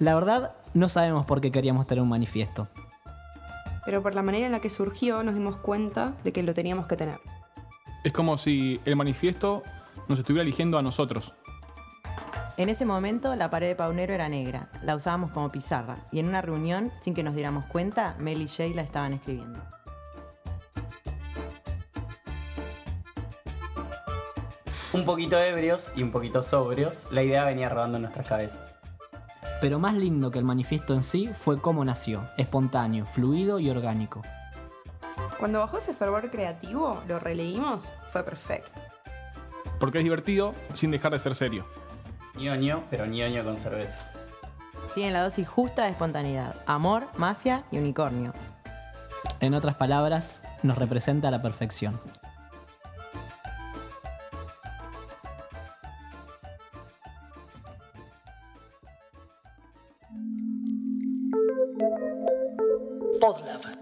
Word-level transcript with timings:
La 0.00 0.14
verdad, 0.14 0.54
no 0.72 0.88
sabemos 0.88 1.26
por 1.26 1.42
qué 1.42 1.52
queríamos 1.52 1.86
tener 1.86 2.00
un 2.00 2.08
manifiesto. 2.08 2.68
Pero 3.84 4.02
por 4.02 4.14
la 4.14 4.22
manera 4.22 4.46
en 4.46 4.52
la 4.52 4.60
que 4.60 4.70
surgió 4.70 5.22
nos 5.22 5.34
dimos 5.34 5.56
cuenta 5.56 6.14
de 6.24 6.32
que 6.32 6.42
lo 6.42 6.54
teníamos 6.54 6.86
que 6.86 6.96
tener. 6.96 7.20
Es 8.02 8.14
como 8.14 8.38
si 8.38 8.80
el 8.86 8.96
manifiesto 8.96 9.62
nos 10.08 10.18
estuviera 10.18 10.42
eligiendo 10.42 10.78
a 10.78 10.82
nosotros. 10.82 11.34
En 12.56 12.70
ese 12.70 12.86
momento 12.86 13.36
la 13.36 13.50
pared 13.50 13.68
de 13.68 13.76
Paunero 13.76 14.14
era 14.14 14.30
negra, 14.30 14.70
la 14.82 14.96
usábamos 14.96 15.32
como 15.32 15.50
pizarra 15.50 15.98
y 16.10 16.18
en 16.18 16.28
una 16.28 16.40
reunión, 16.40 16.90
sin 17.00 17.12
que 17.12 17.22
nos 17.22 17.34
diéramos 17.34 17.66
cuenta, 17.66 18.16
Mel 18.18 18.40
y 18.40 18.48
Jay 18.48 18.72
la 18.72 18.82
estaban 18.82 19.12
escribiendo. 19.12 19.60
Un 24.94 25.04
poquito 25.04 25.38
ebrios 25.38 25.92
y 25.94 26.02
un 26.02 26.10
poquito 26.10 26.42
sobrios, 26.42 27.06
la 27.10 27.22
idea 27.22 27.44
venía 27.44 27.68
rodando 27.68 27.98
en 27.98 28.02
nuestras 28.04 28.26
cabezas. 28.26 28.79
Pero 29.60 29.78
más 29.78 29.94
lindo 29.94 30.30
que 30.30 30.38
el 30.38 30.44
manifiesto 30.44 30.94
en 30.94 31.02
sí 31.02 31.30
fue 31.36 31.60
cómo 31.60 31.84
nació, 31.84 32.28
espontáneo, 32.36 33.06
fluido 33.06 33.58
y 33.58 33.70
orgánico. 33.70 34.22
Cuando 35.38 35.60
bajó 35.60 35.78
ese 35.78 35.94
fervor 35.94 36.30
creativo, 36.30 37.02
lo 37.08 37.18
releímos, 37.18 37.84
fue 38.12 38.22
perfecto. 38.22 38.80
Porque 39.78 39.98
es 39.98 40.04
divertido 40.04 40.54
sin 40.74 40.90
dejar 40.90 41.12
de 41.12 41.18
ser 41.18 41.34
serio. 41.34 41.64
ñoño, 42.36 42.84
pero 42.90 43.06
ñoño 43.06 43.44
con 43.44 43.56
cerveza. 43.56 43.98
Tiene 44.94 45.12
la 45.12 45.22
dosis 45.22 45.48
justa 45.48 45.84
de 45.84 45.90
espontaneidad, 45.90 46.56
amor, 46.66 47.06
mafia 47.16 47.64
y 47.70 47.78
unicornio. 47.78 48.34
En 49.40 49.54
otras 49.54 49.76
palabras, 49.76 50.42
nos 50.62 50.76
representa 50.76 51.28
a 51.28 51.30
la 51.30 51.42
perfección. 51.42 52.00
Podlab. 63.20 63.79